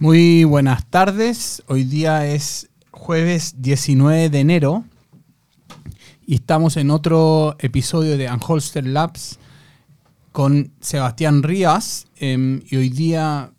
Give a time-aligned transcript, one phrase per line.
[0.00, 1.62] Muy buenas tardes.
[1.68, 4.84] Hoy día es jueves 19 de enero
[6.26, 9.38] y estamos en otro episodio de Unholster Labs
[10.32, 12.08] con Sebastián Rías.
[12.16, 13.52] Em, y hoy día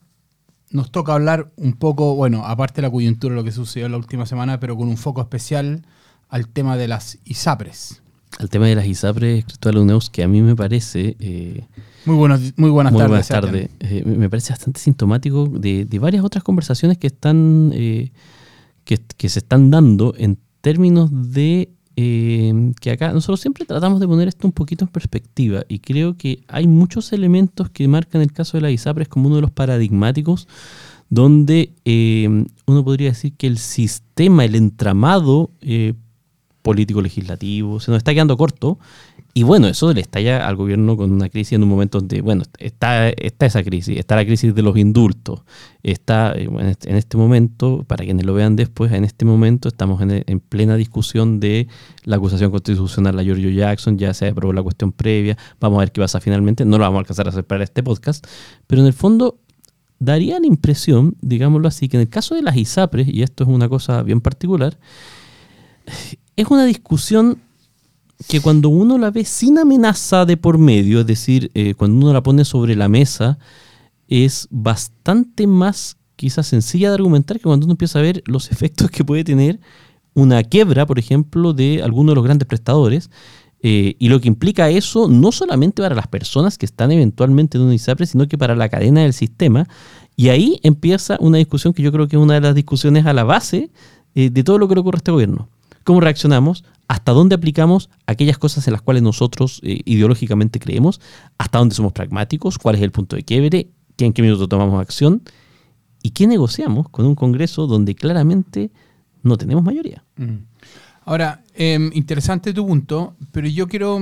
[0.71, 4.25] nos toca hablar un poco, bueno, aparte de la coyuntura, lo que sucedió la última
[4.25, 5.87] semana, pero con un foco especial
[6.27, 8.03] al tema de las ISAPRES.
[8.37, 11.15] Al tema de las ISAPRES, Cristóbal Uneus, que a mí me parece...
[11.19, 11.63] Eh,
[12.05, 13.09] muy, buenos, muy buenas muy tardes.
[13.09, 13.69] Buenas tardes.
[13.79, 18.11] Eh, me parece bastante sintomático de, varias otras conversaciones que están eh,
[18.83, 24.27] que, que, se están dando en términos de que acá nosotros siempre tratamos de poner
[24.27, 28.57] esto un poquito en perspectiva y creo que hay muchos elementos que marcan el caso
[28.57, 30.49] de las ISAPRES como uno de los paradigmáticos
[31.09, 31.71] donde
[32.65, 35.51] uno podría decir que el sistema, el entramado
[36.65, 38.79] político-legislativo, se nos está quedando corto.
[39.35, 42.43] Y bueno, eso le estalla al gobierno con una crisis en un momento donde, bueno,
[42.57, 45.41] está, está esa crisis, está la crisis de los indultos,
[45.83, 50.01] está eh, este, en este momento, para quienes lo vean después, en este momento estamos
[50.01, 51.67] en, plena discusión de
[52.05, 55.91] la acusación constitucional a Giorgio Jackson, ya se aprobó la cuestión previa, vamos a ver
[55.91, 58.25] qué pasa finalmente, no lo vamos a alcanzar a hacer para este podcast,
[58.67, 59.37] pero en el fondo
[59.99, 63.49] daría la impresión, digámoslo así, que en el caso de las ISAPRES, y esto es
[63.49, 64.77] una cosa bien particular,
[66.35, 67.39] es una discusión
[68.27, 72.13] que cuando uno la ve sin amenaza de por medio, es decir, eh, cuando uno
[72.13, 73.37] la pone sobre la mesa,
[74.07, 78.89] es bastante más quizás sencilla de argumentar que cuando uno empieza a ver los efectos
[78.89, 79.59] que puede tener
[80.13, 83.09] una quiebra, por ejemplo, de alguno de los grandes prestadores,
[83.61, 87.63] eh, y lo que implica eso no solamente para las personas que están eventualmente en
[87.63, 89.67] un ISAPRE, sino que para la cadena del sistema.
[90.15, 93.13] Y ahí empieza una discusión que yo creo que es una de las discusiones a
[93.13, 93.71] la base
[94.13, 95.49] eh, de todo lo que le ocurre a este gobierno
[95.85, 100.99] cómo reaccionamos, hasta dónde aplicamos aquellas cosas en las cuales nosotros eh, ideológicamente creemos,
[101.37, 105.21] hasta dónde somos pragmáticos, cuál es el punto de quiebre, en qué minuto tomamos acción
[106.03, 108.71] y qué negociamos con un Congreso donde claramente
[109.23, 110.03] no tenemos mayoría.
[110.17, 110.39] Mm.
[111.05, 113.99] Ahora, em, interesante tu punto, pero yo quiero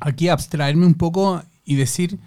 [0.00, 2.18] aquí abstraerme un poco y decir,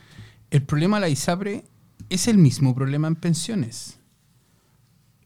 [0.49, 1.65] el problema de la ISAPRE
[2.09, 3.99] es el mismo problema en pensiones.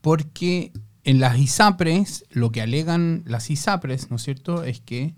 [0.02, 5.16] Porque en las ISAPRES, lo que alegan las ISAPRES, ¿no es cierto?, es que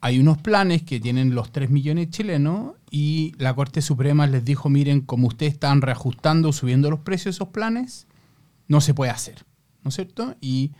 [0.00, 4.70] hay unos planes que tienen los 3 millones chilenos y la Corte Suprema les dijo,
[4.70, 8.06] miren, como ustedes están reajustando, subiendo los precios de esos planes,
[8.66, 9.44] no se puede hacer,
[9.82, 10.36] ¿no es cierto?
[10.40, 10.72] Y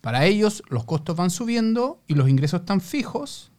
[0.00, 3.50] para ellos los costos van subiendo y los ingresos están fijos,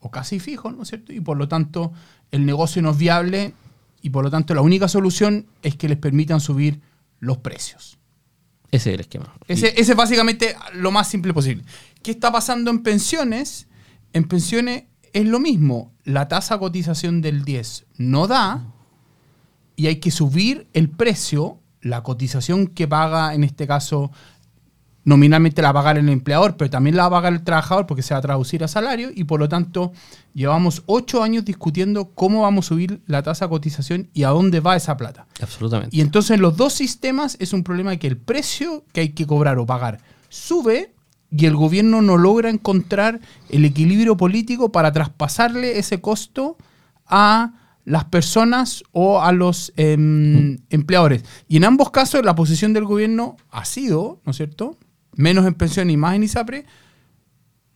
[0.00, 1.12] o casi fijos, ¿no es cierto?
[1.12, 1.92] Y por lo tanto
[2.30, 3.54] el negocio no es viable
[4.02, 6.80] y por lo tanto la única solución es que les permitan subir
[7.18, 7.99] los precios.
[8.70, 9.34] Ese es el esquema.
[9.48, 11.64] Ese, es básicamente lo más simple posible.
[12.02, 13.66] ¿Qué está pasando en pensiones?
[14.12, 15.92] En pensiones es lo mismo.
[16.04, 18.64] La tasa de cotización del 10 no da
[19.76, 24.12] y hay que subir el precio, la cotización que paga en este caso
[25.10, 27.86] nominalmente la va a pagar el empleador, pero también la va a pagar el trabajador
[27.86, 29.92] porque se va a traducir a salario y por lo tanto
[30.34, 34.60] llevamos ocho años discutiendo cómo vamos a subir la tasa de cotización y a dónde
[34.60, 35.26] va esa plata.
[35.42, 35.94] Absolutamente.
[35.94, 39.26] Y entonces los dos sistemas es un problema de que el precio que hay que
[39.26, 40.94] cobrar o pagar sube
[41.32, 46.56] y el gobierno no logra encontrar el equilibrio político para traspasarle ese costo
[47.06, 47.52] a
[47.84, 51.24] las personas o a los em, empleadores.
[51.48, 54.76] Y en ambos casos la posición del gobierno ha sido, ¿no es cierto?,
[55.14, 56.66] menos en pensión y más en ISAPRE,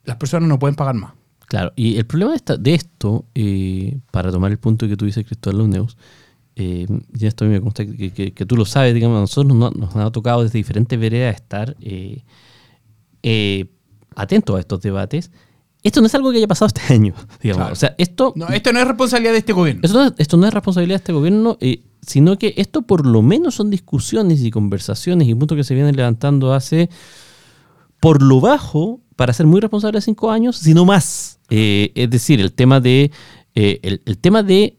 [0.05, 1.12] las personas no pueden pagar más.
[1.47, 5.59] Claro, y el problema de, esto, eh, para tomar el punto que tú dices, Cristóbal
[5.59, 5.97] Luneus,
[6.56, 6.87] eh,
[7.19, 10.11] y esto a mí me consta que, tú lo sabes, digamos, a nosotros nos, ha
[10.12, 12.23] tocado desde diferentes veredas estar eh,
[13.23, 13.67] eh,
[14.15, 15.33] atentos a estos debates.
[15.83, 17.73] Esto no es algo que haya pasado este año, digamos.
[17.73, 19.81] O sea, esto, no, esto no es responsabilidad de este gobierno.
[19.83, 21.59] Esto esto no es responsabilidad de este gobierno
[22.07, 25.97] sino que esto por lo menos son discusiones y conversaciones y puntos que se vienen
[25.97, 26.89] levantando hace
[28.01, 31.39] por lo bajo, para ser muy responsable de cinco años, sino más.
[31.51, 33.11] Eh, es decir, el tema de
[33.55, 34.79] eh, el, tema de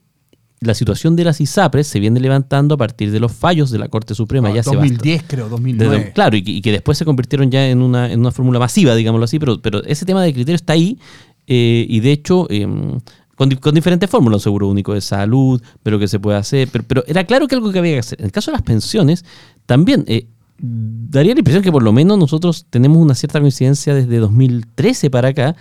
[0.60, 3.88] la situación de las ISAPRES se viene levantando a partir de los fallos de la
[3.88, 4.54] Corte Suprema.
[4.54, 6.12] ya 2010 creo, 2009.
[6.14, 9.40] claro, y, que después se convirtieron ya en una, en una fórmula masiva, digámoslo así,
[9.40, 11.00] pero, pero ese tema de criterio está ahí
[11.48, 13.00] eh, y de hecho em,
[13.36, 17.24] con, diferentes fórmulas, un seguro único de salud, pero que se puede hacer, pero, era
[17.26, 18.20] claro que algo que había que hacer.
[18.20, 19.26] En el caso de las pensiones,
[19.66, 20.28] también eh,
[20.58, 25.30] daría la impresión que por lo menos nosotros tenemos una cierta coincidencia desde 2013 para
[25.30, 25.56] acá,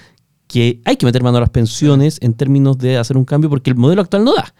[0.54, 3.70] que hay que meter mano a las pensiones en términos de hacer un cambio porque
[3.70, 4.54] el modelo actual no da.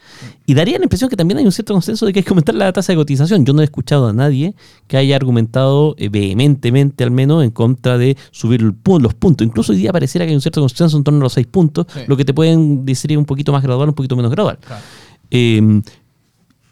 [0.45, 2.53] Y daría la impresión que también hay un cierto consenso de que hay que aumentar
[2.53, 3.45] la tasa de cotización.
[3.45, 4.55] Yo no he escuchado a nadie
[4.87, 9.47] que haya argumentado eh, vehementemente, al menos, en contra de subir los puntos.
[9.47, 11.85] Incluso hoy día pareciera que hay un cierto consenso en torno a los seis puntos,
[12.07, 14.59] lo que te pueden decir un poquito más gradual, un poquito menos gradual.
[15.31, 15.81] Em,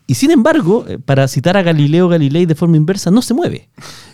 [0.05, 3.69] Y sin embargo, eh, para citar a Galileo Galilei de forma inversa, no se mueve.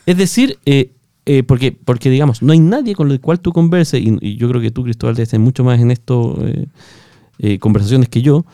[0.06, 0.92] Es decir, eh,
[1.32, 4.60] eh, porque, porque digamos, no hay nadie con el cual tú converses, y, yo creo
[4.60, 6.66] que tú, Cristóbal, te mucho más en esto, eh,
[7.38, 8.48] eh, conversaciones que yo,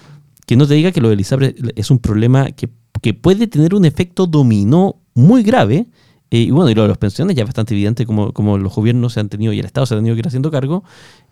[0.46, 2.68] que no te diga que lo de Elizabeth es un problema que,
[3.02, 5.88] que puede tener un efecto dominó muy grave.
[6.30, 8.76] eh, y bueno, y lo de las pensiones ya es bastante evidente como, como los
[8.76, 10.84] gobiernos se han tenido y el Estado se ha tenido que ir haciendo cargo.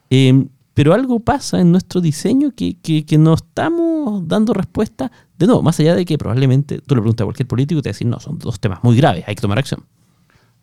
[0.09, 5.11] Eh, pero algo pasa en nuestro diseño que, que, que no estamos dando respuesta.
[5.37, 7.89] De nuevo, más allá de que probablemente tú le preguntas a cualquier político y te
[7.89, 9.83] decir, no, son dos temas muy graves, hay que tomar acción.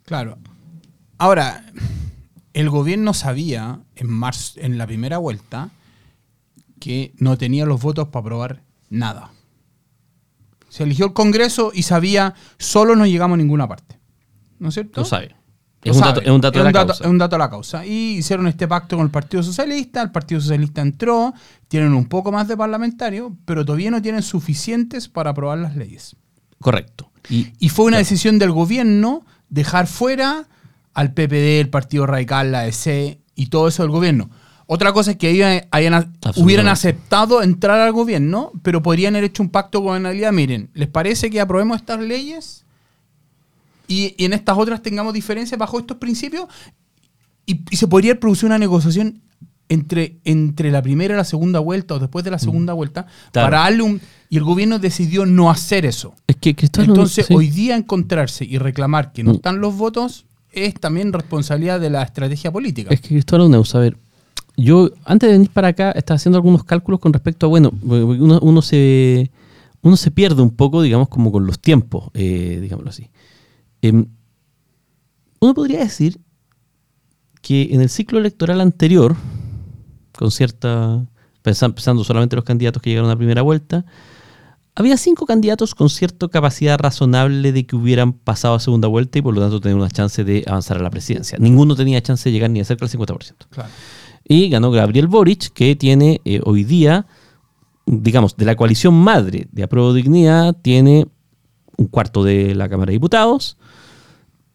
[0.05, 0.39] Claro.
[1.21, 1.67] Ahora,
[2.55, 5.69] el gobierno sabía en marzo, en la primera vuelta,
[6.79, 9.31] que no tenía los votos para aprobar nada.
[10.71, 13.99] Se eligió el Congreso y sabía, solo no llegamos a ninguna parte.
[14.59, 15.03] ¿No es cierto?
[15.03, 15.37] Lo sabe.
[15.83, 17.85] Lo Es un, dato, es un dato es un dato de la causa.
[17.85, 20.01] Y hicieron este pacto con el Partido Socialista.
[20.01, 21.35] El Partido Socialista entró.
[21.69, 26.17] Tienen un poco más de parlamentarios, pero todavía no tienen suficientes para aprobar las leyes.
[26.61, 27.11] Correcto.
[27.29, 28.05] Y, Y fue una Claro.
[28.09, 30.47] decisión del gobierno dejar fuera
[31.01, 34.29] al PPD, el Partido Radical, la EC y todo eso del gobierno.
[34.67, 39.43] Otra cosa es que ellos hayan- hubieran aceptado entrar al gobierno, pero podrían haber hecho
[39.43, 40.33] un pacto con gobernabilidad.
[40.33, 42.65] Miren, ¿les parece que aprobemos estas leyes?
[43.89, 46.47] Y, y en estas otras tengamos diferencias bajo estos principios.
[47.47, 49.21] Y, y se podría producir una negociación
[49.69, 53.31] entre, entre la primera y la segunda vuelta o después de la segunda vuelta Mm.
[53.33, 53.47] Claro.
[53.47, 54.01] para darle un...
[54.29, 56.15] Y el gobierno decidió no hacer eso.
[56.29, 57.35] es que Entonces, sí.
[57.35, 59.37] hoy día encontrarse y reclamar que no Mm.
[59.37, 62.91] están los votos es también responsabilidad de la estrategia política.
[62.93, 63.97] Es que Cristóbal Neus, a ver,
[64.57, 68.63] yo antes de venir para acá estaba haciendo algunos cálculos con respecto a, bueno, uno,
[68.63, 69.31] se,
[69.83, 73.09] uno se pierde un poco, digamos, como con los tiempos, eh, digámoslo así.
[73.83, 74.07] Em,
[75.41, 76.19] uno podría decir
[77.41, 79.17] que en el ciclo electoral anterior,
[80.13, 81.07] con cierta,
[81.43, 83.87] pensa- pensando solamente en los candidatos que llegaron a la primera vuelta,
[84.75, 89.23] había cinco candidatos con cierta capacidad razonable de que hubieran pasado a segunda vuelta y
[89.23, 91.39] por lo tanto tener una chance de avanzar a la presidencia.
[91.41, 93.35] Ninguno tenía chance de llegar ni cerca del 50%.
[93.51, 93.69] Claro.
[94.25, 97.07] Y ganó Gabriel Boric, que tiene eh, hoy día,
[97.87, 101.09] digamos, de la coalición madre de Apruebo Dignidad, tiene
[101.77, 103.57] un cuarto de la Cámara de Diputados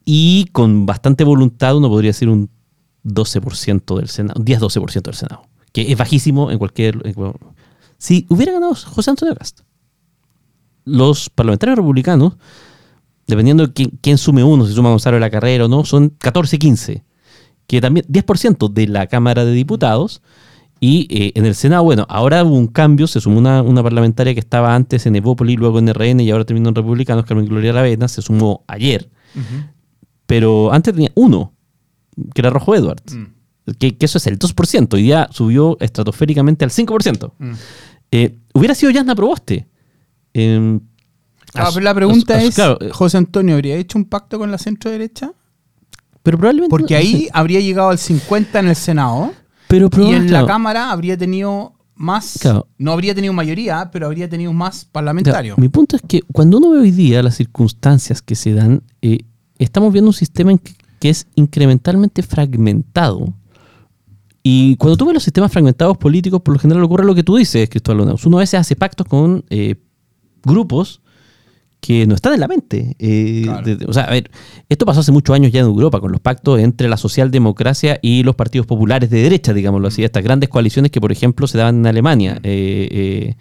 [0.06, 2.50] y con bastante voluntad uno podría decir un
[3.04, 7.02] 12% del Senado, un 10-12% del Senado, que es bajísimo en cualquier...
[7.06, 7.34] en
[7.98, 9.62] si hubiera ganado José Antonio Cast,
[10.86, 12.34] los parlamentarios republicanos,
[13.28, 16.18] dependiendo de quién, quién sume uno, si suma Gonzalo de la Carrera o no, son
[16.20, 17.04] 14-15
[17.68, 20.22] que también 10% de la Cámara de Diputados
[20.80, 24.34] y eh, en el Senado, bueno, ahora hubo un cambio, se sumó una, una parlamentaria
[24.34, 27.74] que estaba antes en Evópolis, luego en RN y ahora terminó en Republicanos, Carmen Gloria
[27.74, 29.10] Lavena, se sumó ayer,
[30.26, 31.54] pero antes tenía uno,
[32.34, 33.72] que era Rojo Edwards, Mm.
[33.80, 37.32] que, que eso es el 2%, y ya subió estratosféricamente al 5%.
[37.40, 37.52] Mm.
[38.12, 39.68] Eh, hubiera sido Yasna Proboste.
[40.36, 40.80] Eh,
[41.58, 44.52] Ah, as- la pregunta as- as- es, claro, José Antonio, ¿habría hecho un pacto con
[44.52, 45.32] la centro derecha?
[46.22, 46.70] pero probablemente...
[46.72, 49.32] Porque no- ahí habría llegado al 50 en el Senado
[49.68, 50.46] pero y en la.
[50.46, 52.68] Cámara habría tenido más, Claro.
[52.78, 55.58] no habría tenido mayoría, pero habría tenido más parlamentarios.
[55.58, 59.20] mi punto es que cuando uno ve hoy día las circunstancias que se dan, eh,
[59.60, 63.34] estamos viendo un sistema en que, que es incrementalmente fragmentado.
[64.44, 67.36] Y cuando tú ves los sistemas fragmentados políticos, por lo general ocurre lo que tú
[67.38, 68.26] dices, Cristóbal Lonaus.
[68.26, 69.76] Uno a veces hace pactos con eh,
[70.46, 71.02] grupos
[71.82, 72.96] que no están en la mente.
[72.98, 73.64] Eh, Claro.
[73.66, 74.32] de- de- o sea, a ver,
[74.70, 78.24] esto pasó hace muchos años ya en Europa, con los pactos entre la socialdemocracia y
[78.24, 81.76] los partidos populares de derecha, digámoslo así, estas grandes coaliciones que, por ejemplo, se daban
[81.78, 82.40] en Alemania.
[82.42, 83.36] Eh, eh,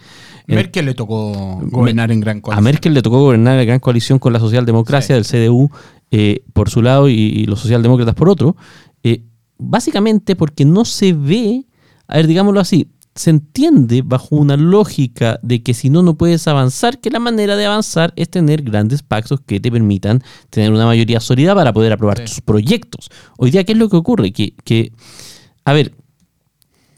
[0.46, 2.64] en- Merkel le tocó gobernar en gran a coalición.
[2.64, 5.70] Merkel le tocó gobernar la gran coalición con la socialdemocracia del CDU
[6.10, 8.56] eh, por su lado y, y los socialdemócratas por otro.
[9.02, 9.22] eh,
[9.56, 11.64] básicamente porque no se ve,
[12.08, 16.48] a ver, digámoslo así, se entiende bajo una lógica de que si no, no puedes
[16.48, 20.84] avanzar, que la manera de avanzar es tener grandes pactos que te permitan tener una
[20.86, 22.24] mayoría sólida para poder aprobar Sí.
[22.24, 23.10] tus proyectos.
[23.38, 24.32] Hoy día, ¿qué es lo que ocurre?
[24.32, 24.92] Que, que
[25.64, 25.94] a ver,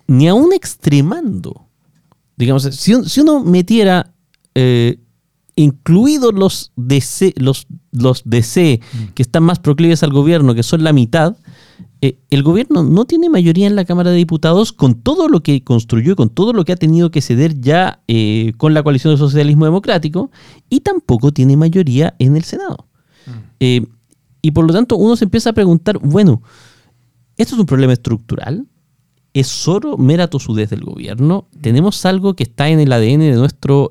[0.06, 1.66] ni aún extremando,
[2.36, 4.12] digamos, si, si uno metiera,
[4.54, 4.98] eh,
[5.54, 8.80] incluidos los DC, los, los DC
[9.14, 11.36] que están más proclives al gobierno, que son la mitad,
[12.06, 15.64] eh, el gobierno no tiene mayoría en la Cámara de Diputados con todo lo que
[15.64, 19.10] construyó y con todo lo que ha tenido que ceder ya eh, con la coalición
[19.10, 20.30] del socialismo democrático
[20.70, 22.86] y tampoco tiene mayoría en el Senado.
[23.58, 23.84] Eh,
[24.40, 26.42] y por lo tanto uno se empieza a preguntar, bueno,
[27.36, 28.68] ¿esto es un problema estructural?
[29.34, 31.48] ¿Es solo mera tosudez del gobierno?
[31.60, 33.90] ¿Tenemos algo que está en el ADN de nuestro,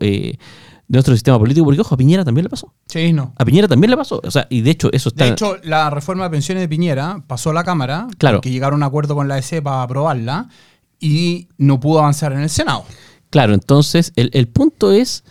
[0.88, 1.66] de nuestro sistema político?
[1.66, 2.74] Porque, ojo, a Piñera también le pasó.
[2.88, 3.34] Sí, no.
[3.38, 4.22] A Piñera también le pasó.
[4.24, 5.26] O sea, y de hecho, eso está.
[5.26, 8.42] De hecho, la reforma de pensiones de Piñera pasó a la Cámara, Claro.
[8.42, 10.48] que llegaron a un acuerdo con la EC para aprobarla
[11.00, 12.84] y no pudo avanzar en el Senado.
[13.30, 15.24] Claro, entonces el, el punto es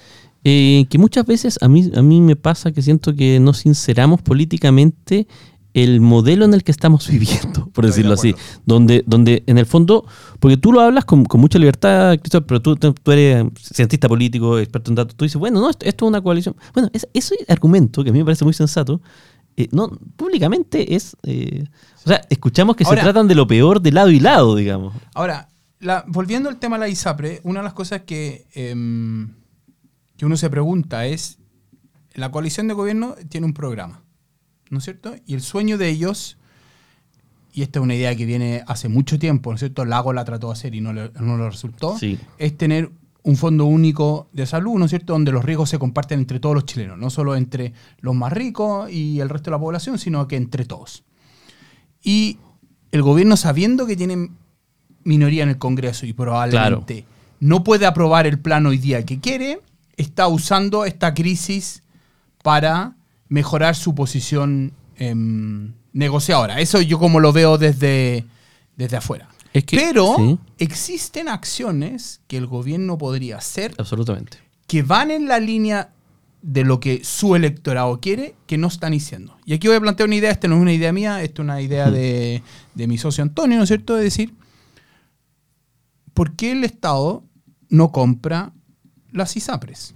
[0.46, 4.20] Eh, que muchas veces a mí, a mí me pasa que siento que no sinceramos
[4.20, 5.26] políticamente
[5.74, 8.34] el modelo en el que estamos viviendo, por decirlo de así.
[8.64, 10.06] Donde, donde en el fondo,
[10.40, 14.58] porque tú lo hablas con, con mucha libertad, Cristóbal, pero tú, tú eres cientista político,
[14.58, 16.54] experto en datos, tú dices, bueno, no, esto, esto es una coalición.
[16.72, 19.02] Bueno, es- ese argumento, que a mí me parece muy sensato,
[19.56, 21.16] eh, no, públicamente es...
[21.24, 21.64] eh,
[22.04, 24.94] o sea, escuchamos que Ahora- se tratan de lo peor de lado y lado, digamos.
[25.14, 25.48] Ahora,
[25.80, 29.34] la- volviendo al tema de la ISAPRE, una de las cosas que, em,
[30.16, 31.38] que uno se pregunta es,
[32.14, 34.03] la coalición de gobierno tiene un programa,
[34.74, 35.14] ¿no es cierto?
[35.26, 36.36] Y el sueño de ellos,
[37.52, 39.84] y esta es una idea que viene hace mucho tiempo, ¿no es cierto?
[39.86, 42.18] Lago la trató de hacer y no le, no le resultó, Sí.
[42.36, 42.90] es tener
[43.22, 45.14] un fondo único de salud, ¿no es cierto?
[45.14, 48.90] Donde los riesgos se comparten entre todos los chilenos, no solo entre los más ricos
[48.90, 51.04] y el resto de la población, sino que entre todos.
[52.02, 52.38] Y
[52.92, 54.28] el gobierno, sabiendo que tiene
[55.04, 57.06] minoría en el Congreso y probablemente
[57.40, 59.60] no puede aprobar el plan hoy día que quiere,
[59.96, 61.82] está usando esta crisis
[62.42, 62.94] para
[63.28, 66.60] mejorar su posición em, negociadora.
[66.60, 68.24] Eso yo como lo veo desde,
[68.76, 69.28] desde afuera.
[69.52, 70.38] Es que- Pero sí.
[70.58, 74.38] existen acciones que el gobierno podría hacer Absolutamente.
[74.66, 75.90] que van en la línea
[76.42, 79.36] de lo que su electorado quiere, que no están diciendo.
[79.46, 81.44] Y aquí voy a plantear una idea, esta no es una idea mía, esta es
[81.44, 82.42] una idea de,
[82.74, 83.94] de mi socio Antonio, ¿no es cierto?
[83.96, 84.34] De decir,
[86.12, 87.24] ¿por qué el Estado
[87.68, 88.52] no compra
[89.10, 89.94] las ISAPRES?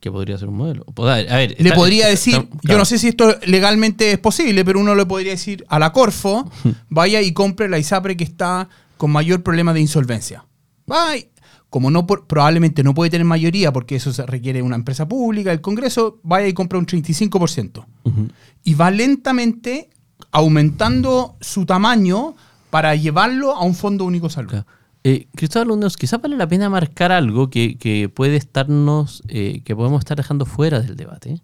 [0.00, 0.84] Que podría ser un modelo.
[0.96, 1.04] A
[1.36, 2.78] ver, Le está- podría decir, está- yo claro.
[2.78, 6.50] no sé si esto legalmente es posible, pero uno le podría decir a la Corfo,
[6.88, 10.44] vaya y compre la ISAPRE que está con mayor problema de insolvencia.
[10.86, 11.24] Vaya,
[11.68, 15.52] como no por- probablemente no puede tener mayoría porque eso se requiere una empresa pública,
[15.52, 17.84] el Congreso, vaya y compra un 35%.
[18.04, 18.28] Ujú.
[18.64, 19.90] Y va lentamente
[20.32, 22.34] aumentando su tamaño
[22.70, 24.50] para llevarlo a un fondo único salud.
[24.50, 24.66] Claro.
[25.02, 29.74] Eh, Cristóbal Luneos, quizás vale la pena marcar algo que, que puede estarnos, eh, que
[29.74, 31.40] podemos estar dejando fuera del debate,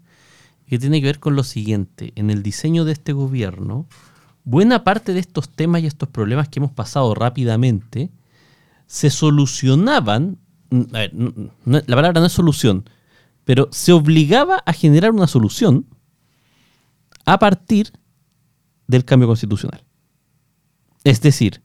[0.66, 2.12] que tiene que ver con lo siguiente.
[2.16, 3.86] En el diseño de este gobierno,
[4.44, 8.10] buena parte de estos temas y estos problemas que hemos pasado rápidamente
[8.86, 10.38] se solucionaban,
[10.92, 11.32] a ver, no-
[11.64, 12.84] la palabra no es solución,
[13.44, 15.86] pero se obligaba a generar una solución
[17.24, 17.90] a partir
[18.86, 19.82] del cambio constitucional.
[21.04, 21.62] Es decir,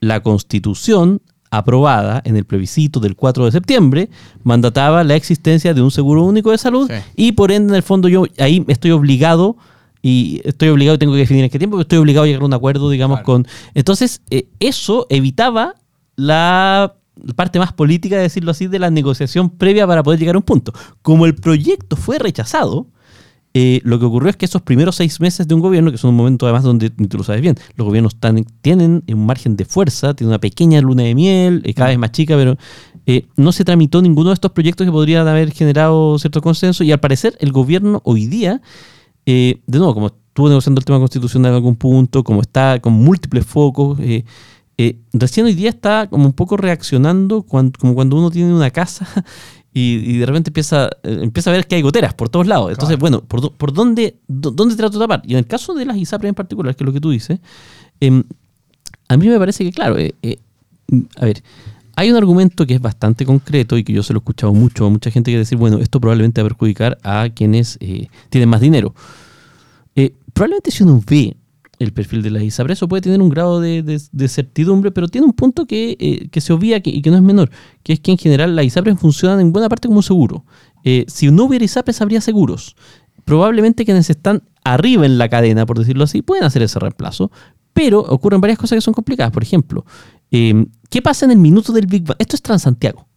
[0.00, 4.08] la constitución aprobada en el plebiscito del 4 de septiembre
[4.44, 7.02] mandataba la existencia de un seguro único de salud Sí.
[7.16, 9.56] y por ende en el fondo yo ahí estoy obligado
[10.00, 12.46] y estoy obligado y tengo que definir en qué tiempo, estoy obligado a llegar a
[12.46, 13.26] un acuerdo, digamos, Claro.
[13.26, 13.46] con...
[13.74, 15.74] Entonces, eh, eso evitaba
[16.16, 16.94] la
[17.36, 20.44] parte más política, de decirlo así, de la negociación previa para poder llegar a un
[20.44, 20.72] punto.
[21.02, 22.86] Como el proyecto fue rechazado,
[23.52, 26.10] eh, lo que ocurrió es que esos primeros seis meses de un gobierno, que son
[26.10, 29.64] un momento además donde, tú lo sabes bien, los gobiernos tan- tienen un margen de
[29.64, 32.56] fuerza, tienen una pequeña luna de miel, eh, cada vez más chica, pero
[33.06, 36.92] eh, no se tramitó ninguno de estos proyectos que podrían haber generado cierto consenso y
[36.92, 38.60] al parecer el gobierno hoy día,
[39.26, 43.44] de nuevo, como estuvo negociando el tema constitucional en algún punto, como está con múltiples
[43.46, 44.24] focos, eh,
[45.12, 49.06] recién hoy día está como un poco reaccionando cuan- como cuando uno tiene una casa
[49.72, 52.70] y, y de repente empieza, eh, empieza a ver que hay goteras por todos lados.
[52.70, 53.00] Entonces, Claro.
[53.00, 55.22] bueno, ¿por, por dónde, dó- dónde trato de tapar?
[55.24, 57.38] Y en el caso de las ISAPRES en particular, que es lo que tú dices,
[58.00, 58.22] em,
[59.08, 60.38] a mí me parece que, claro, eh, eh,
[61.16, 61.42] a ver,
[61.96, 64.86] hay un argumento que es bastante concreto y que yo se lo he escuchado mucho
[64.86, 67.78] a mucha gente que decir, bueno, esto probablemente va a perjudicar a quienes
[68.30, 68.94] tienen más dinero.
[70.32, 71.36] Probablemente si uno ve
[71.80, 75.32] el perfil de la ISAPRE, eso puede tener un grado de, certidumbre, pero tiene un
[75.32, 77.50] punto que, eh, se obvia y que no es menor,
[77.82, 80.44] que es que en general las ISAPRES funcionan en buena parte como seguro.
[80.84, 82.76] Eh, si no hubiera ISAPRES, habría seguros.
[83.24, 87.32] Probablemente quienes están arriba en la cadena, por decirlo así, pueden hacer ese reemplazo,
[87.72, 89.32] pero ocurren varias cosas que son complicadas.
[89.32, 89.86] Por ejemplo,
[90.30, 92.16] eh, ¿qué pasa en el minuto del Big Bang?
[92.18, 93.08] Esto es Transantiago.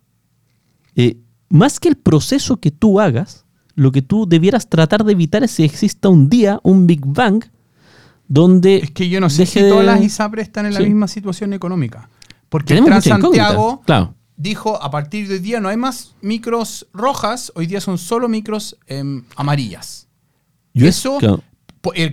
[1.49, 5.51] Más que el proceso que tú hagas, lo que tú debieras tratar de evitar es
[5.51, 7.43] si exista un día, un Big Bang,
[8.33, 8.77] donde...
[8.77, 11.53] Es que yo no sé si de- todas las ISAPRES están en la misma situación
[11.53, 12.09] económica.
[12.49, 12.75] Porque
[13.85, 14.15] claro.
[14.37, 18.27] dijo, a partir de hoy día no hay más micros rojas, hoy día son solo
[18.27, 20.07] micros em, amarillas.
[20.73, 21.43] Yo Eso, claro.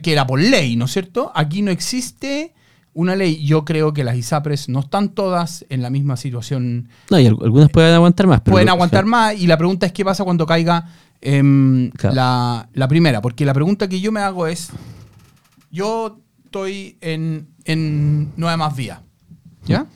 [0.03, 1.33] que era por ley, ¿no es cierto?
[1.35, 2.53] Aquí no existe
[2.93, 3.43] una ley.
[3.47, 6.89] Yo creo que las ISAPRES no están todas en la misma situación.
[7.11, 8.41] No, y al- algunas pueden aguantar más.
[8.43, 10.87] pero Pueden lo- aguantar más y la pregunta es qué pasa cuando caiga
[11.23, 12.15] em, Claro.
[12.17, 13.21] la, la primera.
[13.23, 14.71] Porque la pregunta que yo me hago es,
[15.71, 19.03] yo estoy en, en Nueva Más Vía,
[19.67, 19.87] ¿ya?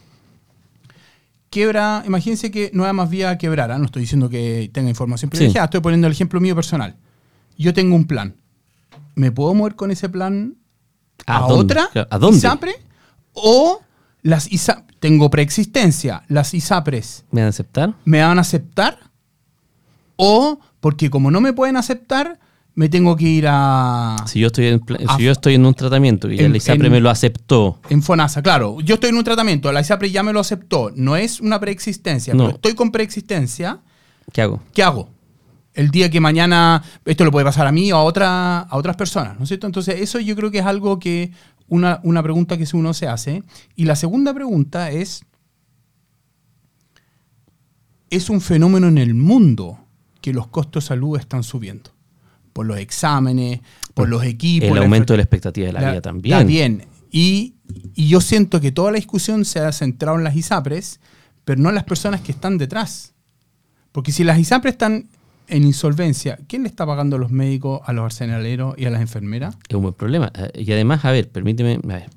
[1.49, 5.81] Quiebra, imagínense que Nueva Más Vía quebrara, no estoy diciendo que tenga información privilegiada, estoy
[5.81, 6.95] poniendo el ejemplo mío personal.
[7.57, 8.35] Yo tengo un plan.
[9.15, 10.57] ¿Me puedo mover con ese plan
[11.25, 12.37] ¿A otra ¿a dónde?
[12.37, 12.73] ISAPRE?
[13.31, 13.81] O
[14.21, 17.93] las ISA tengo preexistencia, las ISAPRES ¿Me van a aceptar?
[18.03, 18.99] me van a aceptar
[20.17, 22.39] o porque como no me pueden aceptar,
[22.77, 24.17] me tengo que ir a...
[24.27, 24.81] Si yo estoy en,
[25.17, 27.79] si yo estoy en un tratamiento y ya en- la ISAPRE en- me lo aceptó,
[27.89, 28.81] En FONASA, claro.
[28.81, 30.91] Yo estoy en un tratamiento, la ISAPRE ya me lo aceptó.
[30.95, 32.43] No es una preexistencia, No.
[32.45, 33.79] pero estoy con preexistencia.
[34.33, 34.61] ¿qué hago?
[34.73, 35.09] ¿Qué hago?
[35.73, 38.95] El día que mañana esto le puede pasar a mí o a, otra, a otras
[38.97, 39.67] personas, ¿no es cierto?
[39.67, 41.31] Entonces, eso yo creo que es algo que,
[41.67, 43.43] una, una pregunta que uno se hace.
[43.75, 45.23] Y la segunda pregunta es,
[48.09, 49.79] ¿es un fenómeno en el mundo
[50.21, 51.91] que los costos de salud están subiendo?
[52.55, 53.59] Por los exámenes,
[53.93, 54.69] por los equipos.
[54.69, 56.37] El aumento de la expectativa de la, la- vida también.
[56.37, 56.85] También.
[57.11, 57.55] Y,
[57.95, 61.01] y yo siento que toda la discusión se ha centrado en las ISAPRES,
[61.43, 63.13] pero no en las personas que están detrás.
[63.91, 65.09] Porque si las ISAPRES están
[65.49, 69.01] en insolvencia, ¿quién le está pagando a los médicos, a los arsenaleros y a las
[69.01, 69.57] enfermeras?
[69.67, 70.31] Es un buen problema.
[70.33, 71.73] Eh, Y además, a ver, permíteme.
[71.83, 72.09] a ver.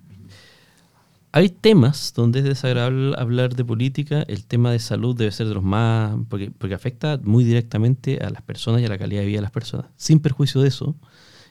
[1.30, 4.23] Hay temas donde es desagradable hablar de política.
[4.28, 6.16] El tema de salud debe ser de los más.
[6.28, 9.42] Porque, porque afecta muy directamente a las personas y a la calidad de vida de
[9.42, 9.87] las personas.
[9.97, 10.97] Sin perjuicio de eso.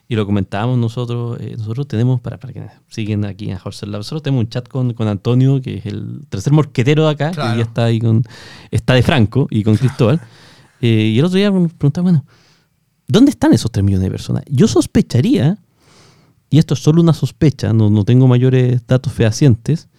[0.10, 1.38] Y lo comentábamos nosotros.
[1.42, 4.68] eh, nosotros tenemos, para, para quienes siguen aquí en Horser Lab, nosotros tenemos un chat
[4.68, 7.52] con, con Antonio, que es el tercer morquetero de acá, Claro.
[7.52, 8.24] que ya está ahí con.
[8.72, 10.20] Está de Franco y con Cristóbal.
[10.82, 12.26] Eh, y el otro día me preguntaba, bueno,
[13.08, 14.44] ¿dónde están esos 3 millones de personas?
[14.50, 15.58] Yo sospecharía
[16.50, 19.90] y esto es solo una sospecha, no, tengo mayores datos fehacientes,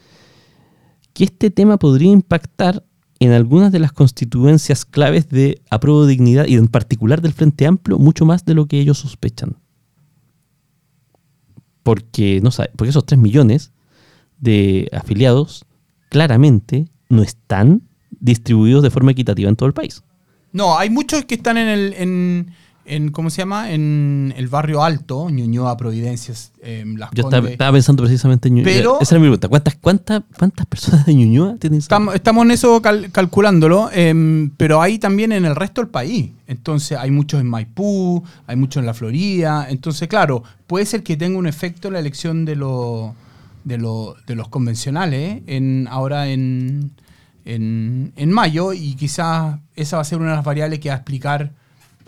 [1.12, 2.84] que este tema podría impactar
[3.20, 7.66] en algunas de las constituencias claves de apruebo de dignidad y en particular del Frente
[7.66, 9.56] Amplio mucho más de lo que ellos sospechan.
[11.82, 12.40] Porque
[12.86, 13.72] esos 3 millones
[14.38, 15.64] de afiliados
[16.10, 17.82] claramente no están
[18.20, 20.02] distribuidos de forma equitativa en todo el país.
[20.52, 21.94] No, hay muchos que están en el.
[21.94, 22.50] En,
[22.88, 23.70] en, ¿Cómo se llama?
[23.72, 28.72] En el barrio alto, Ñuñoa, Providencias, em, Las Yo estaba, estaba pensando precisamente en Ñuñoa.
[28.72, 29.48] Pero- Esa era mi pregunta.
[29.48, 34.82] ¿Cuántas, cuántas, cuántas personas de Ñuñoa tienen Estamos, estamos en eso cal- calculándolo, em, pero
[34.82, 36.30] hay también en el resto del país.
[36.46, 39.66] Entonces hay muchos en Maipú, hay muchos en la Florida.
[39.68, 43.12] Entonces, claro, puede ser que tenga un efecto la elección de, los
[43.64, 46.90] de, lo- de los convencionales en, ahora en,
[47.44, 50.94] en, en mayo y quizás esa va a ser una de las variables que va
[50.94, 51.52] a explicar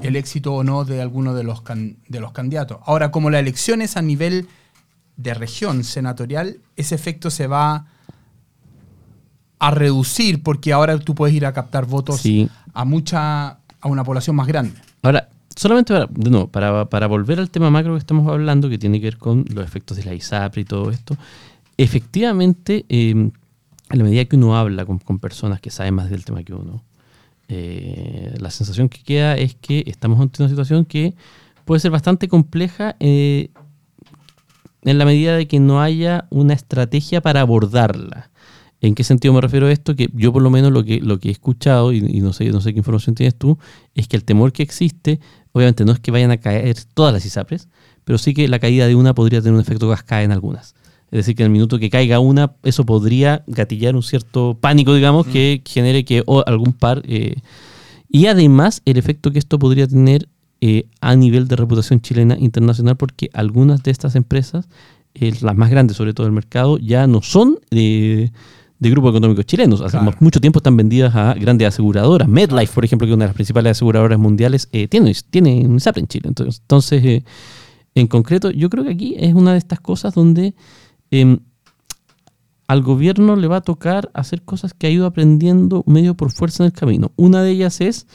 [0.03, 2.79] el éxito o no de alguno de los, can- de los candidatos.
[2.87, 4.49] Ahora, como la elección es a nivel
[5.17, 7.87] de región senatorial, ese efecto se va
[9.59, 12.49] a reducir porque ahora tú puedes ir a captar votos Sí.
[12.73, 13.49] a mucha
[13.83, 14.75] a una población más grande.
[15.03, 19.01] Ahora, solamente para, nuevo, para, para volver al tema macro que estamos hablando, que tiene
[19.01, 21.17] que ver con los efectos de la ISAPRE y todo esto,
[21.77, 23.31] efectivamente, eh,
[23.89, 26.55] a la medida que uno habla con, con personas que saben más del tema que
[26.55, 26.83] uno,
[27.53, 31.15] eh, la sensación que queda es que estamos ante una situación que
[31.65, 33.51] puede ser bastante compleja eh,
[34.83, 38.31] en la medida de que no haya una estrategia para abordarla.
[38.81, 39.97] ¿En qué sentido me refiero a esto?
[39.97, 42.49] Que yo por lo menos lo que, lo que he escuchado, y, y no, sé,
[42.51, 43.59] no sé qué información tienes tú,
[43.97, 45.19] es que el temor que existe,
[45.53, 47.69] obviamente no es que vayan a caer todas las ISAPRES,
[48.05, 50.75] pero sí que la caída de una podría tener un efecto cascada en algunas.
[51.11, 54.94] Es decir, que en el minuto que caiga una, eso podría gatillar un cierto pánico,
[54.94, 57.03] digamos, que genere que o algún par...
[57.07, 57.35] eh,
[58.09, 60.29] y además el efecto que esto podría tener
[60.61, 64.68] eh, a nivel de reputación chilena internacional, porque algunas de estas empresas,
[65.14, 68.31] eh, las más grandes sobre todo del mercado, ya no son de,
[68.79, 69.81] de grupos económicos chilenos.
[69.81, 70.16] Hace Claro.
[70.20, 72.29] mucho tiempo están vendidas a grandes aseguradoras.
[72.29, 75.77] MedLife, por ejemplo, que es una de las principales aseguradoras mundiales, eh, tiene, tiene un
[75.77, 76.29] ISAPRE en Chile.
[76.29, 77.23] Entonces, entonces
[77.94, 80.55] en concreto, yo creo que aquí es una de estas cosas donde
[81.11, 81.40] em,
[82.66, 86.62] al gobierno le va a tocar hacer cosas que ha ido aprendiendo medio por fuerza
[86.62, 87.11] en el camino.
[87.16, 88.07] Una de ellas es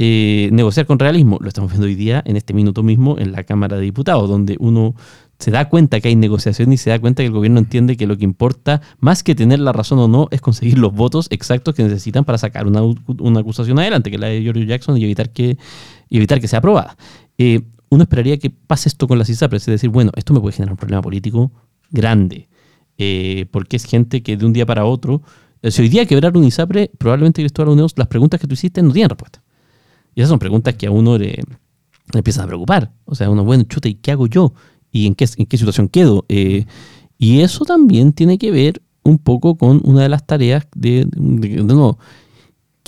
[0.00, 1.38] eh, negociar con realismo.
[1.40, 4.56] Lo estamos viendo hoy día, en este minuto mismo, en la Cámara de Diputados, donde
[4.60, 4.94] uno
[5.40, 8.06] se da cuenta que hay negociación y se da cuenta que el gobierno entiende que
[8.06, 11.74] lo que importa, más que tener la razón o no, es conseguir los votos exactos
[11.74, 12.80] que necesitan para sacar una,
[13.40, 15.58] acusación adelante, que es la de George Jackson, y evitar que,
[16.08, 16.96] evitar que sea aprobada.
[17.36, 20.52] Eh, uno esperaría que pase esto con las ISAPRES, es decir, bueno, esto me puede
[20.52, 21.50] generar un problema político
[21.90, 22.48] grande,
[22.98, 25.22] eh, porque es gente que de un día para otro,
[25.62, 28.82] eh, si hoy día quebrar un ISAPRE, probablemente Cristóbal Unidos, las preguntas que tú hiciste
[28.82, 29.42] no tienen respuesta.
[30.14, 31.40] Y esas son preguntas que a uno le,
[32.12, 32.92] empiezan a preocupar.
[33.04, 34.52] O sea, uno, bueno, chuta, ¿y qué hago yo?
[34.90, 36.24] ¿Y en qué, en qué situación quedo?
[36.28, 36.64] Eh,
[37.18, 41.62] y eso también tiene que ver un poco con una de las tareas de, de,
[41.62, 41.98] nuevo,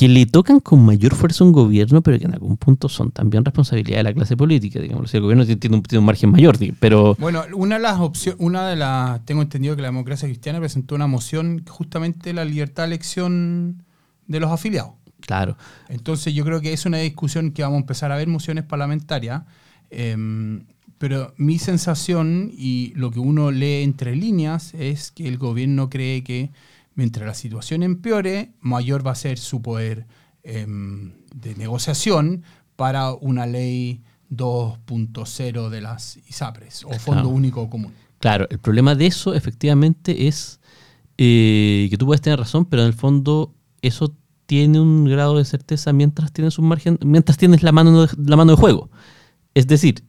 [0.00, 3.10] que le tocan con mayor fuerza a un gobierno, pero que en algún punto son
[3.10, 4.80] también responsabilidad de la clase política.
[4.80, 5.04] Digamos.
[5.04, 7.82] O sea, el gobierno tiene, tiene un, tiene un margen mayor, pero Bueno, una de
[7.82, 12.32] las opciones, una de las, tengo entendido que la democracia cristiana presentó una moción justamente
[12.32, 13.82] la libertad de elección
[14.26, 14.92] de los afiliados.
[15.20, 15.58] claro.
[15.90, 19.42] Entonces yo creo que es una discusión que vamos a empezar a ver mociones parlamentarias,
[19.90, 20.64] em,
[20.96, 26.24] pero mi sensación y lo que uno lee entre líneas es que el gobierno cree
[26.24, 26.52] que
[26.94, 30.06] mientras la situación empeore, mayor va a ser su poder
[30.42, 32.42] em, de negociación
[32.76, 37.28] para una ley 2.0 de las ISAPRES o Fondo Claro.
[37.28, 37.92] Único Común.
[38.18, 40.60] Claro, el problema de eso efectivamente es
[41.18, 44.14] eh, que tú puedes tener razón, pero en el fondo eso
[44.46, 48.36] tiene un grado de certeza mientras tienes un margen, mientras tienes la mano de, la
[48.36, 48.90] mano de juego.
[49.54, 50.02] Es decir,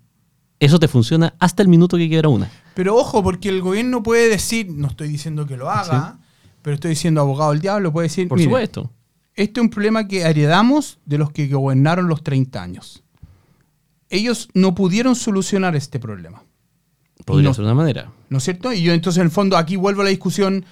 [0.59, 2.49] eso te funciona hasta el minuto que quiera una.
[2.73, 6.19] Pero ojo, porque el gobierno puede decir, no estoy diciendo que lo haga,
[6.61, 8.91] pero estoy diciendo abogado del diablo, puede decir, Por "Mire, supuesto.
[9.35, 13.03] este es un problema que heredamos de los que gobernaron los 30 años.
[14.09, 16.43] Ellos no pudieron solucionar este problema.
[17.25, 18.11] Podría no- ser una manera.
[18.29, 18.73] ¿No es cierto?
[18.73, 20.65] Y yo entonces en el fondo aquí vuelvo a la discusión,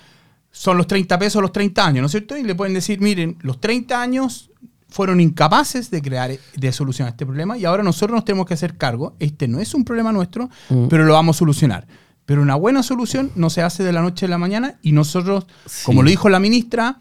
[0.52, 2.36] son los 30 pesos los 30 años, ¿no es cierto?
[2.38, 4.49] Y le pueden decir, miren, los 30 años
[4.89, 8.75] fueron incapaces de crear, de solucionar este problema y ahora nosotros nos tenemos que hacer
[8.75, 9.15] cargo.
[9.19, 10.88] Este no es un problema nuestro, Mm.
[10.89, 11.88] pero lo vamos a solucionar.
[12.29, 15.47] Pero una buena solución no se hace de la noche a la mañana y nosotros,
[15.65, 15.83] Sí.
[15.83, 16.99] como lo dijo la ministra,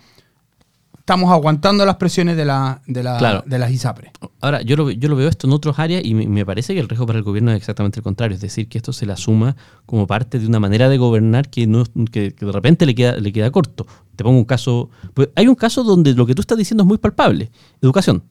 [0.99, 3.43] estamos aguantando las presiones de, la, de, la- Claro.
[3.45, 4.11] de las ISAPRE.
[4.41, 6.81] Ahora, yo lo, yo lo veo esto en otras áreas y me, me parece que
[6.81, 9.13] el riesgo para el gobierno es exactamente el contrario, es decir, que esto se le
[9.13, 12.95] asuma como parte de una manera de gobernar que, no, que, que de repente le
[12.95, 13.87] queda, le queda corto.
[14.17, 16.87] Te pongo un caso, pues hay un caso donde lo que tú estás diciendo es
[16.89, 17.51] muy palpable,
[17.83, 18.23] educación,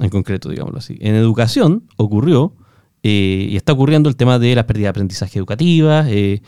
[0.00, 0.98] en concreto, digámoslo así.
[1.00, 2.52] En educación ocurrió,
[3.08, 6.42] eh, y está ocurriendo el tema de la pérdida de aprendizaje educativa, eh,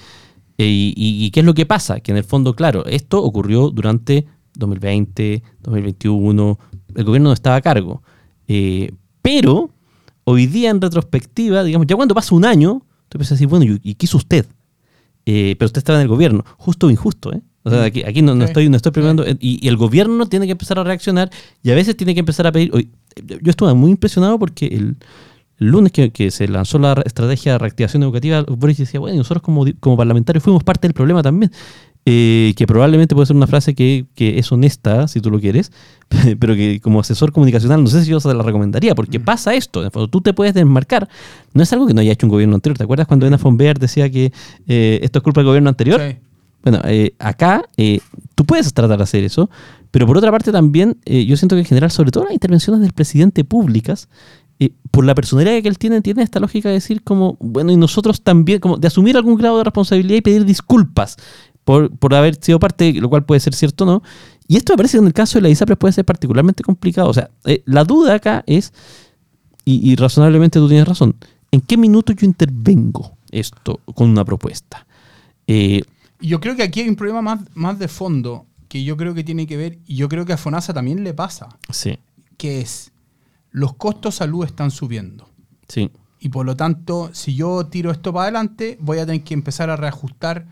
[0.59, 4.27] eh, y, qué es lo que pasa, que en el fondo, claro, esto ocurrió durante
[4.57, 6.59] 2020, 2021,
[6.97, 8.03] el gobierno no estaba a cargo.
[8.49, 8.91] Eh,
[9.23, 9.71] pero
[10.25, 13.65] hoy día en retrospectiva, digamos, ya cuando pasa un año, tú empiezas a decir, bueno,
[13.65, 14.45] ¿y y qué hizo usted?
[15.27, 17.41] Eh, pero usted estaba en el gobierno, justo o injusto, ¿eh?
[17.63, 20.27] O sea, aquí, aquí no, no estoy, no estoy preguntando, eh, y, y el gobierno
[20.27, 21.31] tiene que empezar a reaccionar
[21.63, 22.73] y a veces tiene que empezar a pedir.
[22.73, 24.97] yo estuve muy impresionado porque el
[25.59, 29.43] lunes que, que se lanzó la estrategia de reactivación educativa, Boris decía, bueno, y nosotros
[29.43, 31.51] como, como parlamentarios fuimos parte del problema también.
[32.11, 35.73] Eh, que probablemente puede ser una frase que, que es honesta, si tú lo quieres,
[36.39, 39.91] pero que como asesor comunicacional no sé si yo se la recomendaría, porque pasa esto,
[40.09, 41.07] tú te puedes desmarcar,
[41.53, 43.59] no es algo que no haya hecho un gobierno anterior, ¿te acuerdas cuando Ena von
[43.59, 44.33] Beer decía que
[44.67, 46.01] eh, esto es culpa del gobierno anterior?
[46.01, 46.17] Sí.
[46.63, 47.69] Bueno, eh, acá
[48.35, 49.51] tú puedes tratar de hacer eso,
[49.91, 52.95] pero por otra parte también yo siento que en general, sobre todo las intervenciones del
[52.95, 54.09] presidente públicas,
[54.61, 57.77] eh, por la personalidad que él tiene, tiene esta lógica de decir como, bueno, y
[57.77, 61.17] nosotros también, como de asumir algún grado de responsabilidad y pedir disculpas
[61.65, 64.03] por, por haber sido parte, lo cual puede ser cierto o no.
[64.47, 67.09] Y esto me parece que en el caso de la ISAPRES puede ser particularmente complicado.
[67.09, 68.73] O sea, eh, la duda acá es,
[69.65, 71.15] y, y razonablemente tú tienes razón,
[71.51, 74.87] ¿en qué minuto yo intervengo esto con una propuesta?
[75.47, 75.83] Eh,
[76.21, 79.25] yo creo que aquí hay un problema más, más de fondo que yo creo que
[79.25, 81.99] tiene que ver, y yo creo que a FONASA también le pasa, sí.
[82.37, 82.93] que es
[83.51, 85.29] los costos salud están subiendo.
[85.69, 89.35] Sí, Y por lo tanto, si yo tiro esto para adelante, voy a tener que
[89.35, 90.47] empezar a reajustar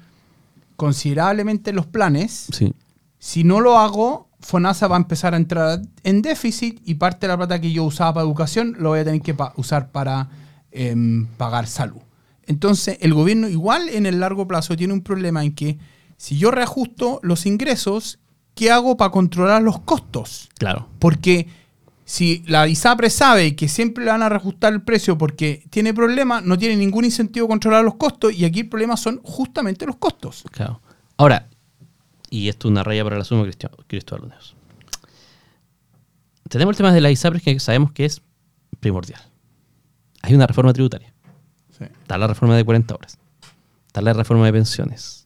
[0.77, 2.47] considerablemente los planes.
[2.53, 2.73] sí,
[3.19, 7.29] Si no lo hago, FONASA va a empezar a entrar en déficit y parte de
[7.33, 10.29] la plata que yo usaba para educación lo voy a tener que pa- usar para
[10.71, 12.01] em, pagar salud.
[12.45, 15.79] Entonces, el gobierno igual en el largo plazo tiene un problema en que
[16.19, 18.19] si yo reajusto los ingresos,
[18.55, 20.49] ¿qué hago para controlar los costos?
[20.59, 20.87] claro.
[20.99, 21.49] Porque
[22.07, 26.45] si la ISAPRE sabe que siempre le van a reajustar el precio porque tiene problemas,
[26.45, 29.97] no tiene ningún incentivo a controlar los costos y aquí el problema son justamente los
[29.97, 30.45] costos.
[30.53, 30.81] claro.
[31.19, 31.49] Ahora,
[32.31, 33.45] y esto es una raya para la suma,
[33.89, 34.35] Cristóbal.
[36.49, 38.23] Tenemos el tema de la ISAPRES que sabemos que es
[38.79, 39.21] primordial.
[40.23, 41.13] Hay una reforma tributaria.
[41.81, 43.19] Está la reforma de 40 horas.
[43.89, 45.26] Está la reforma de pensiones.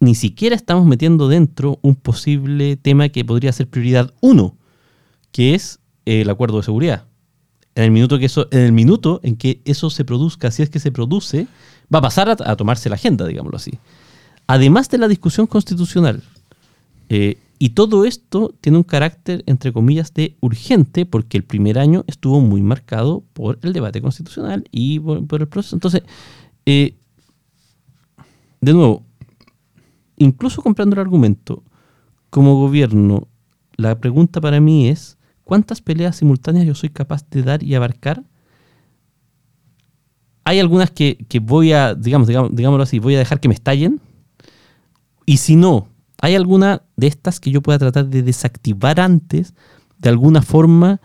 [0.00, 4.56] Ni siquiera estamos metiendo dentro un posible tema que podría ser prioridad uno,
[5.30, 7.04] que es el acuerdo de seguridad.
[7.74, 10.70] En el minuto que eso, en el minuto en que eso se produzca, si es
[10.70, 11.46] que se produce,
[11.94, 13.78] va a pasar a, tomarse la agenda, digámoslo así.
[14.46, 16.22] Además de la discusión constitucional,
[17.10, 22.04] eh, y todo esto tiene un carácter, entre comillas, de urgente, porque el primer año
[22.06, 25.76] estuvo muy marcado por el debate constitucional y por, por el proceso.
[25.76, 26.04] Entonces,
[26.64, 26.94] eh,
[28.62, 29.04] de nuevo,
[30.20, 31.64] incluso comprando el argumento,
[32.30, 33.26] como gobierno,
[33.74, 38.22] la pregunta para mí es, ¿cuántas peleas simultáneas yo soy capaz de dar y abarcar?
[40.44, 43.54] Hay algunas que, que voy a, digamos, digamos, digámoslo así, voy a dejar que me
[43.54, 44.00] estallen.
[45.26, 45.88] Y si no,
[46.20, 49.54] ¿hay alguna de estas que yo pueda tratar de desactivar antes
[49.98, 51.00] de alguna forma?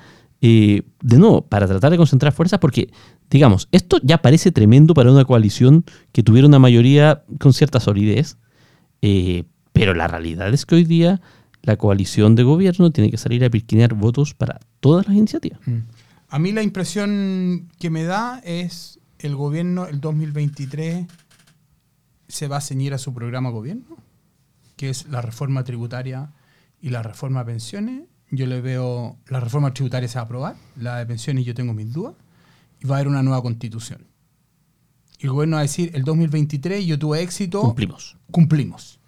[0.47, 2.91] eh, de nuevo, para tratar de concentrar fuerzas, porque,
[3.31, 8.37] digamos, esto ya parece tremendo para una coalición que tuviera una mayoría con cierta solidez,
[9.07, 11.21] eh, pero la realidad es que hoy día
[11.61, 15.59] la coalición de gobierno tiene que salir a pirquinear votos para todas las iniciativas.
[16.27, 21.05] A mí la impresión que me da es el gobierno, el 2023,
[22.27, 23.95] se va a ceñir a su programa gobierno,
[24.75, 26.31] que es la reforma tributaria
[26.81, 28.01] y la reforma de pensiones.
[28.31, 31.73] yo le veo la reforma tributaria se va a aprobar, la de pensiones yo tengo
[31.73, 32.15] mis dudas,
[32.79, 34.07] y va a haber una nueva constitución.
[35.19, 37.61] Y el gobierno va a decir, el 2023 yo tuve éxito.
[37.61, 38.17] Cumplimos.
[38.31, 38.99] Cumplimos.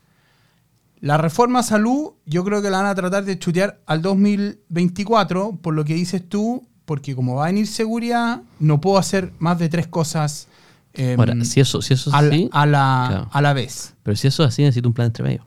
[1.00, 5.58] La reforma a salud yo creo que la van a tratar de chutear al 2024,
[5.62, 9.60] por lo que dices tú, porque como va a venir seguridad, no puedo hacer más
[9.60, 10.48] de tres cosas
[10.94, 13.30] em, Ahora, si eso, si eso es a, así, a la, claro.
[13.32, 13.94] a la vez.
[14.02, 15.46] pero si eso es así, necesito un plan entre medio.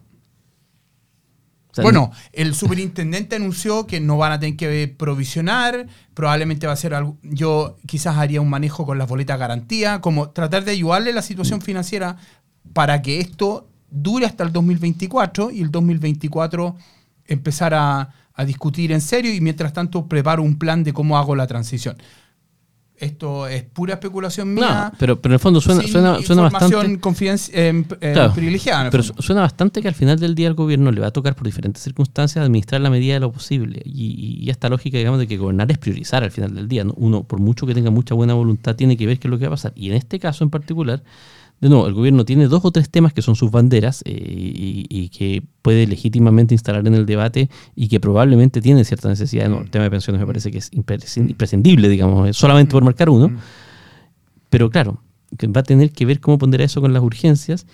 [1.77, 6.95] Bueno, el superintendente anunció que no van a tener que provisionar, probablemente va a ser
[6.95, 11.23] algo, yo quizás haría un manejo con las boletas garantía, como tratar de ayudarle la
[11.23, 12.17] situación financiera
[12.73, 16.77] para que esto dure hasta el 2024 y el 2024
[17.27, 21.37] empezar a, a discutir en serio y mientras tanto preparo un plan de cómo hago
[21.37, 21.97] la transición.
[23.01, 24.91] Esto es pura especulación mía.
[24.93, 26.77] No, pero, pero en el fondo suena, suena, suena bastante.
[27.53, 28.81] eh, eh, Claro, privilegiada.
[28.83, 31.11] en el Pero suena bastante que al final del día al gobierno le va a
[31.11, 33.81] tocar por diferentes circunstancias administrar la medida de lo posible.
[33.85, 36.85] Y, y esta lógica, digamos, de que gobernar es priorizar al final del día.
[36.85, 36.93] ¿no?
[36.97, 39.47] Uno, por mucho que tenga mucha buena voluntad, tiene que ver qué es lo que
[39.47, 39.73] va a pasar.
[39.75, 41.03] Y en este caso en particular,
[41.61, 44.87] de nuevo, el gobierno tiene dos o tres temas que son sus banderas eh, y,
[44.89, 49.49] y que puede legítimamente instalar en el debate y que probablemente tiene cierta necesidad.
[49.51, 49.61] ¿no?
[49.61, 53.11] El tema de pensiones me parece que es imprescin- imprescindible, digamos, eh, solamente por marcar
[53.11, 53.31] uno.
[54.49, 55.03] Pero claro,
[55.55, 57.67] va a tener que ver cómo pondrá eso con las urgencias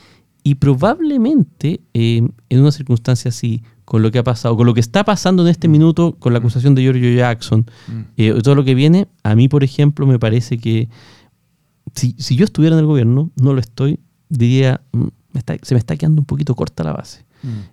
[0.43, 4.81] y probablemente eh, en una circunstancia así, con lo que ha pasado, con lo que
[4.81, 7.67] está pasando en este minuto, con la acusación de Giorgio Jackson,
[8.17, 10.89] eh, todo lo que viene, a mí, por ejemplo, me parece que
[11.95, 15.75] si, si yo estuviera en el gobierno, no lo estoy, diría, "Mm, me está- se
[15.75, 17.25] me está quedando un poquito corta la base.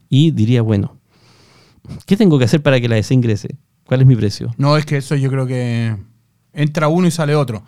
[0.09, 0.97] Y diría, bueno,
[2.05, 3.55] ¿qué tengo que hacer para que la DC ingrese?
[3.85, 4.53] ¿Cuál es mi precio?
[4.57, 5.95] No, es que eso yo creo que
[6.53, 7.63] entra uno y sale otro.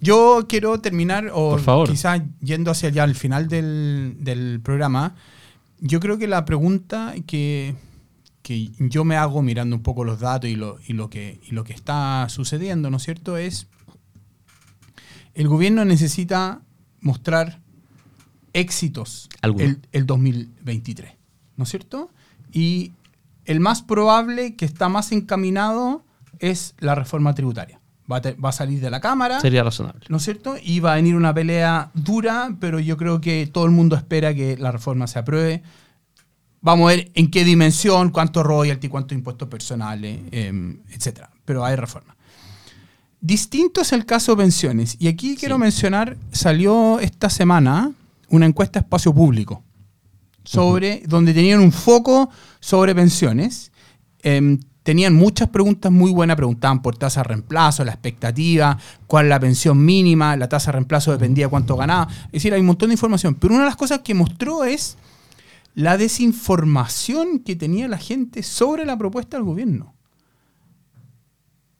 [0.00, 1.88] Yo quiero terminar, o Por favor.
[1.90, 5.14] quizás yendo hacia ya el final del, del programa,
[5.80, 7.74] yo creo que la pregunta que,
[8.42, 11.52] que yo me hago mirando un poco los datos y lo, y lo, que, y
[11.52, 13.36] lo que está sucediendo, ¿no es cierto?
[13.36, 13.66] Es,
[15.34, 16.60] el gobierno necesita
[17.00, 17.60] mostrar
[18.52, 19.28] éxitos
[19.64, 21.12] el, el 2023,
[21.56, 22.10] ¿no es cierto?
[22.52, 22.92] Y
[23.44, 26.04] el más probable que está más encaminado
[26.38, 27.80] es la reforma tributaria.
[28.10, 30.00] Va a, te- va a salir de la Cámara, Sería razonable.
[30.08, 30.56] ¿no es cierto?
[30.60, 34.34] Y va a venir una pelea dura, pero yo creo que todo el mundo espera
[34.34, 35.62] que la reforma se apruebe.
[36.60, 41.30] Vamos a ver en qué dimensión, cuánto royalty, cuántos impuestos personales, em, etcétera.
[41.44, 42.16] Pero hay reforma.
[43.20, 44.96] Distinto es el caso pensiones.
[44.98, 45.60] Y aquí quiero Sí.
[45.60, 47.92] mencionar, salió esta semana
[48.28, 49.62] una encuesta espacio público
[50.44, 52.30] sobre donde tenían un foco
[52.60, 53.72] sobre pensiones.
[54.22, 59.30] Em, tenían muchas preguntas muy buenas, preguntaban por tasa de reemplazo, la expectativa, cuál es
[59.30, 62.10] la pensión mínima, la tasa de reemplazo dependía de cuánto ganaba.
[62.26, 63.34] Es decir, hay un montón de información.
[63.34, 64.96] Pero una de las cosas que mostró es
[65.74, 69.94] la desinformación que tenía la gente sobre la propuesta del gobierno.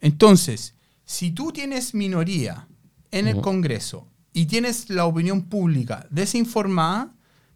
[0.00, 0.74] Entonces,
[1.10, 2.68] si tú tienes minoría
[3.10, 3.40] en el.
[3.40, 7.12] Congreso y tienes la opinión pública desinformada,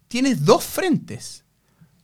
[0.09, 1.45] tienes dos frentes.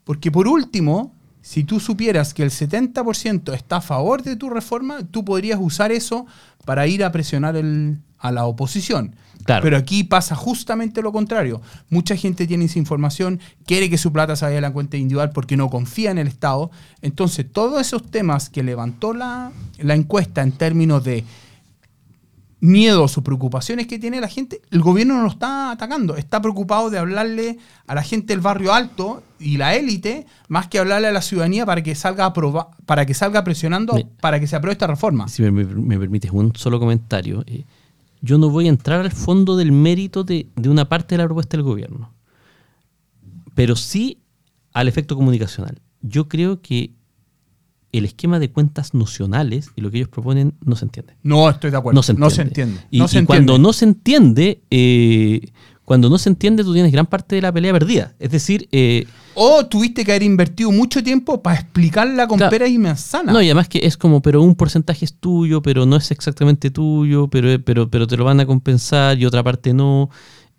[0.05, 4.99] Porque por último, si tú supieras que el 70% está a favor de tu reforma,
[5.09, 6.25] tú podrías usar eso
[6.65, 9.15] para ir a presionar el- a la oposición.
[9.45, 9.63] Claro.
[9.63, 11.61] Pero aquí pasa justamente lo contrario.
[11.89, 15.31] Mucha gente tiene esa información, quiere que su plata se vaya a la cuenta individual
[15.31, 16.69] porque no confía en el Estado.
[17.01, 21.23] Entonces, todos esos temas que levantó la, la encuesta en términos de
[22.61, 26.15] miedos o preocupaciones que tiene la gente, el gobierno no lo está atacando.
[26.15, 30.77] Está preocupado de hablarle a la gente del barrio alto y la élite, más que
[30.79, 32.31] hablarle a la ciudadanía para que salga,
[32.85, 35.27] para que salga presionando Me- para que se apruebe esta reforma.
[35.27, 37.65] Si me, me- me permites un solo comentario, eh,
[38.21, 41.25] yo no voy a entrar al fondo del mérito de, de una parte de la
[41.25, 42.13] propuesta del gobierno,
[43.55, 44.19] pero sí
[44.73, 45.79] al efecto comunicacional.
[46.01, 46.91] Yo creo que
[47.91, 51.15] el esquema de cuentas nocionales y lo que ellos proponen no se entiende.
[51.23, 51.95] No estoy de acuerdo.
[51.95, 52.43] No se entiende.
[52.43, 52.81] entiende.
[52.91, 53.27] Y, no se y entiende.
[53.27, 55.41] cuando no se entiende, eh,
[55.83, 58.13] cuando no se entiende, tú tienes gran parte de la pelea perdida.
[58.19, 62.51] Es decir, eh, O tuviste que haber invertido mucho tiempo para explicarla con Claro.
[62.51, 63.33] peras y manzanas.
[63.33, 66.69] No, y además que es como, pero un porcentaje es tuyo, pero no es exactamente
[66.69, 70.09] tuyo, pero, pero, pero te lo van a compensar y otra parte no.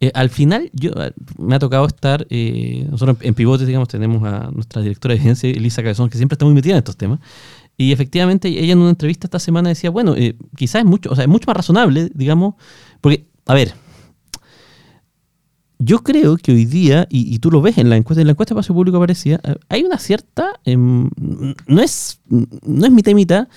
[0.03, 3.87] Eh, al final, yo eh, me ha tocado estar, eh, nosotros en, en Pivotes, digamos,
[3.87, 6.97] tenemos a nuestra directora de agencia, Elisa Cabezón, que siempre está muy metida en estos
[6.97, 7.21] temas.
[7.77, 11.15] Y efectivamente, ella en una entrevista esta semana decía, bueno, eh, quizás es mucho, o
[11.15, 12.55] sea, es mucho más razonable, digamos,
[13.01, 13.75] porque, a ver,
[15.79, 18.57] yo creo que hoy día, y, tú lo ves en la encuesta, en la encuesta
[18.57, 21.11] de espacio público aparecía, hay una cierta, em,
[21.69, 23.49] no es no es mitad y mitad,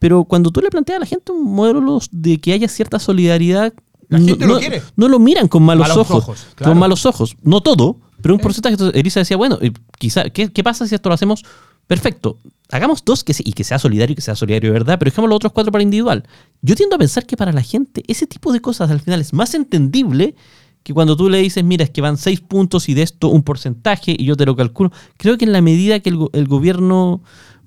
[0.00, 3.72] pero cuando tú le planteas a la gente un modelo de que haya cierta solidaridad,
[4.12, 4.82] La no, gente lo quiere.
[4.96, 6.72] no lo miran con malos, Malos ojos, ojos, claro.
[6.72, 8.74] con malos ojos, no todo, pero un porcentaje.
[8.74, 11.44] Entonces, Elisa decía, bueno, eh, quizá, ¿qué, qué pasa si esto lo hacemos
[11.86, 12.38] perfecto,
[12.70, 15.28] hagamos dos que y que sea solidario y que sea solidario de verdad, pero dejamos
[15.28, 16.24] los otros cuatro para individual.
[16.62, 19.32] Yo tiendo a pensar que para la gente ese tipo de cosas al final es
[19.32, 20.34] más entendible
[20.82, 23.42] que cuando tú le dices, mira, es que van seis puntos y de esto un
[23.42, 24.90] porcentaje y yo te lo calculo.
[25.16, 27.22] Creo que en la medida que el, gobierno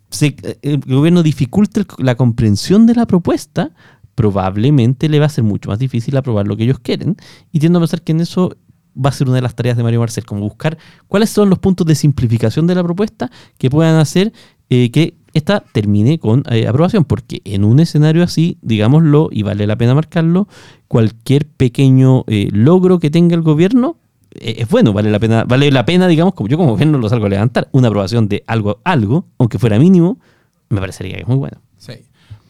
[0.09, 3.71] se, el gobierno dificulte la comprensión de la propuesta,
[4.15, 7.17] probablemente le va a ser mucho más difícil aprobar lo que ellos quieren.
[7.51, 8.55] Y tiendo a pensar que en eso
[8.95, 11.59] va a ser una de las tareas de Mario Marcel, como buscar cuáles son los
[11.59, 14.33] puntos de simplificación de la propuesta que puedan hacer
[14.69, 19.67] eh, que esta termine con eh, aprobación, porque en un escenario así, digámoslo, y vale
[19.67, 20.47] la pena marcarlo,
[20.87, 23.97] cualquier pequeño eh, logro que tenga el gobierno
[24.37, 27.27] es bueno, vale la pena, vale la pena, digamos, como yo como gobierno lo salgo
[27.27, 30.19] a levantar, una aprobación de algo, algo, aunque fuera mínimo,
[30.67, 31.64] me parecería que es muy bueno.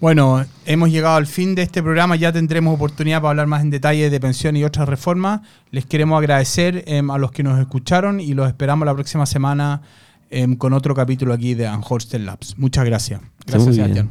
[0.01, 3.69] Bueno, hemos llegado al fin de este programa, ya tendremos oportunidad para hablar más en
[3.69, 5.41] detalle de pensión y otras reformas.
[5.71, 9.81] Les queremos agradecer em, a los que nos escucharon y los esperamos la próxima semana
[10.29, 12.57] em, con otro capítulo aquí de Anhorsten Labs.
[12.57, 13.21] Muchas gracias.
[13.45, 14.09] Gracias, Sebastián.